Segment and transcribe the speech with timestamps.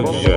[0.00, 0.27] Нет,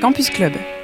[0.00, 0.77] Campus Club.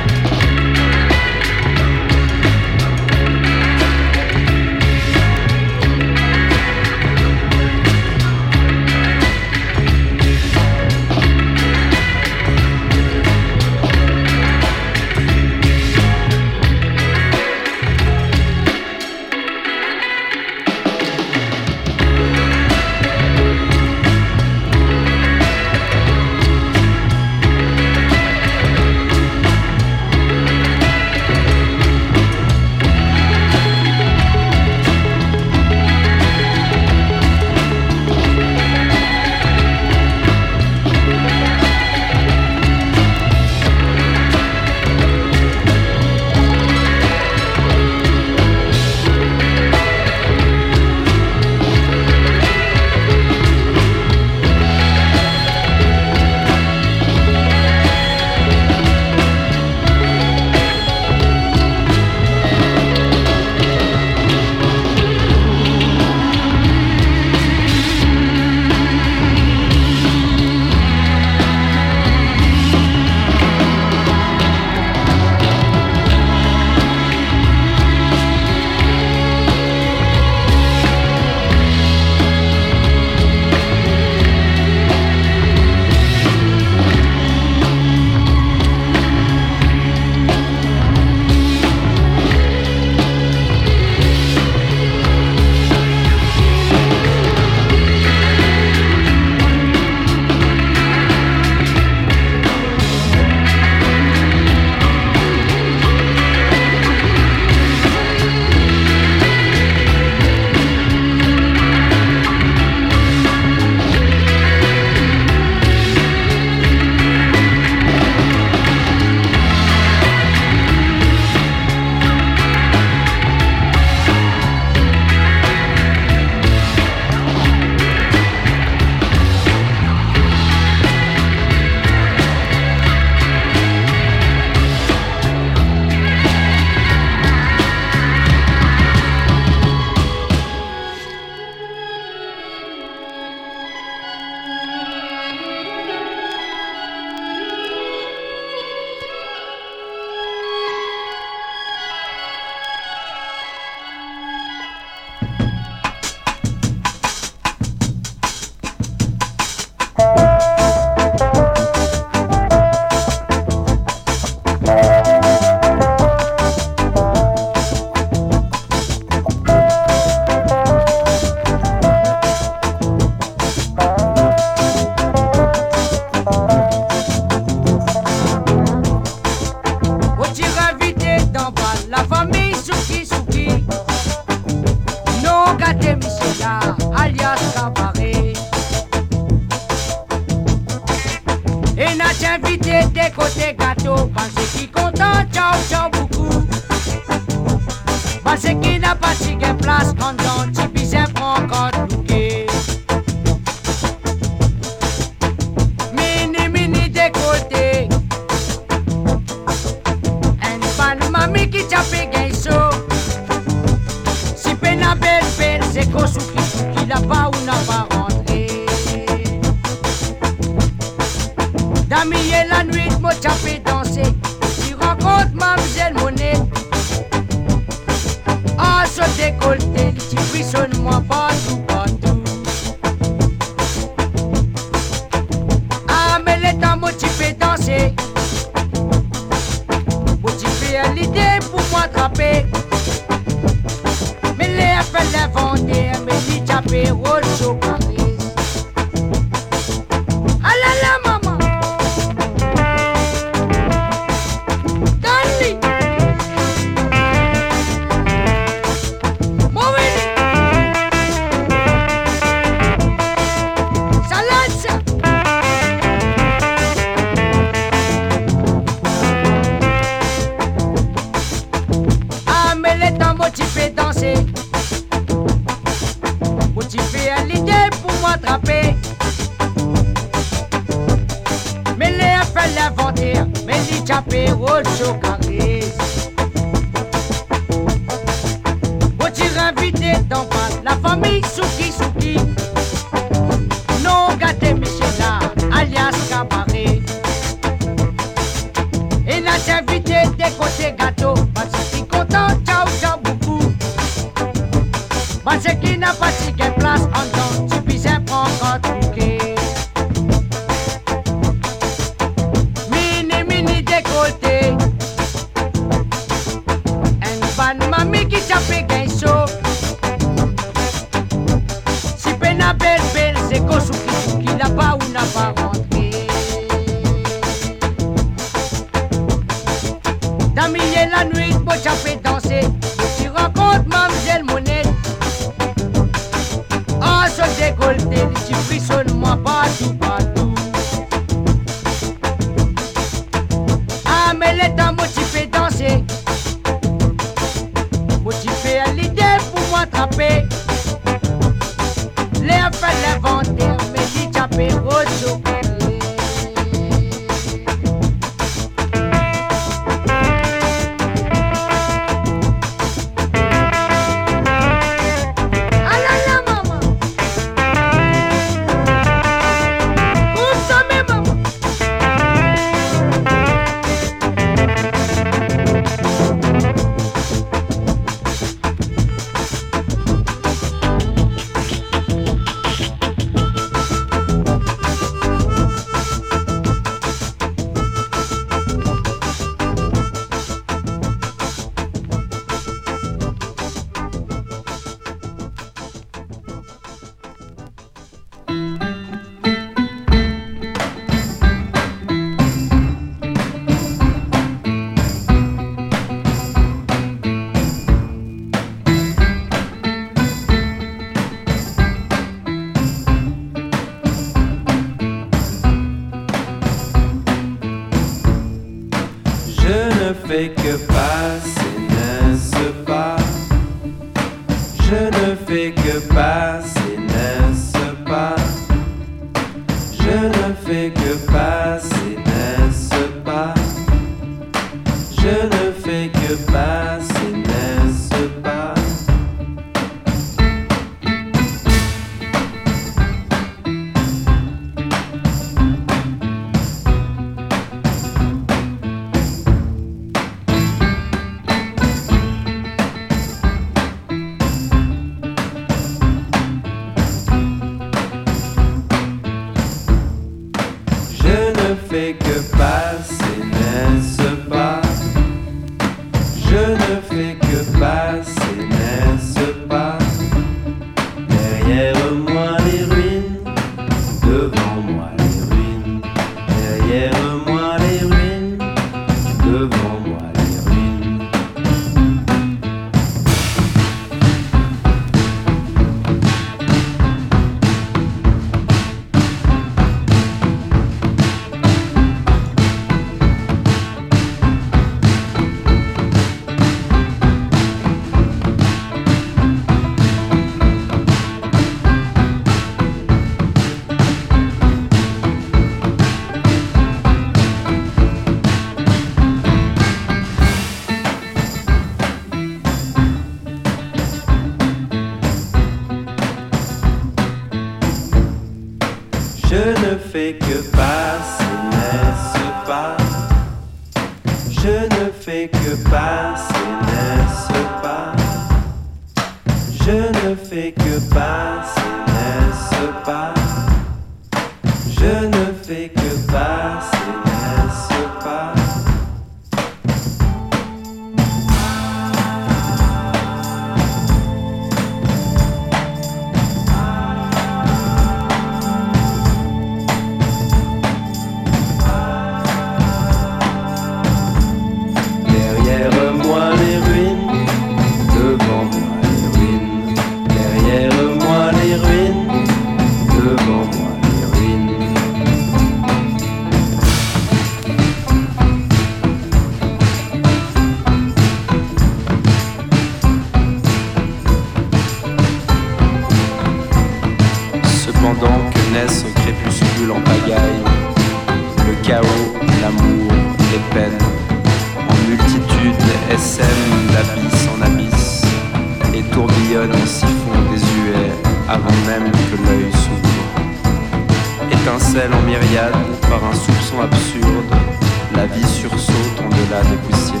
[598.74, 600.00] saute au-delà des poussières,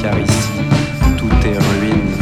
[0.00, 0.50] car ici,
[1.16, 2.14] tout est ruine.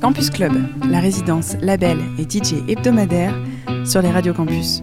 [0.00, 0.52] Campus Club,
[0.90, 3.34] la résidence, label et DJ hebdomadaire
[3.84, 4.82] sur les radios campus.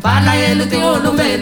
[0.00, 1.36] Parla el teo no me